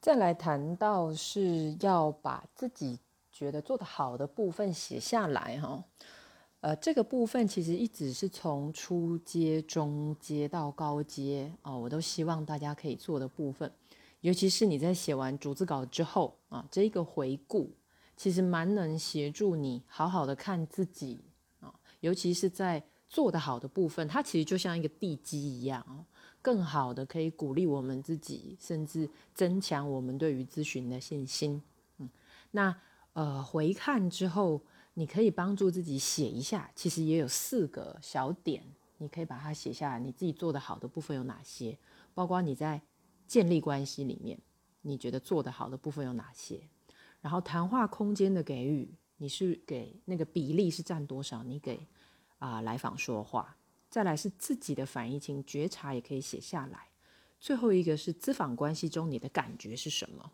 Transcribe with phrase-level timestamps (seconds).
[0.00, 2.98] 再来谈到是要把自己
[3.30, 5.84] 觉得做得好的部分写下来哈，
[6.60, 13.70] 呃，这个部分其实一直是从初阶、中阶到高阶哦，我都希望大家可以做的部分，
[14.22, 17.70] 尤其是你在写完逐字稿之后啊，这一个回顾
[18.16, 21.20] 其实蛮能协助你好好的看自己
[21.60, 26.06] 啊，尤其是在做得好的部分，它其实就像一个地基一样哦。
[26.42, 31.62] 更好的可以鼓励我们自己，甚至增强我们对于咨询的信心。
[31.98, 32.08] 嗯，
[32.52, 32.74] 那
[33.12, 34.62] 呃回看之后，
[34.94, 38.62] 你可以帮助自己写一下，其实也有四个小点，
[38.98, 39.98] 你可以把它写下来。
[39.98, 41.78] 你自己做的好的部分有哪些？
[42.14, 42.80] 包括你在
[43.26, 44.38] 建立关系里面，
[44.82, 46.68] 你觉得做的好的部分有哪些？
[47.20, 51.42] 然后谈话空间的给予，你是给那个比例是占多少？
[51.42, 51.86] 你给
[52.38, 53.56] 啊来访说话。
[53.90, 56.86] 再来是自己的反应，情觉察也可以写下来。
[57.40, 60.30] 最后一个是咨访关系中你的感觉是什么？